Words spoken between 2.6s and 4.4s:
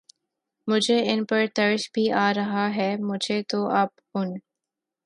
ہے، مجھے تو اب ان